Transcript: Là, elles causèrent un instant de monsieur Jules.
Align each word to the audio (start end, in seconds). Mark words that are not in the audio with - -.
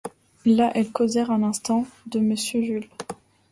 Là, 0.47 0.71
elles 0.73 0.91
causèrent 0.91 1.29
un 1.29 1.43
instant 1.43 1.85
de 2.07 2.19
monsieur 2.19 2.63
Jules. 2.63 2.89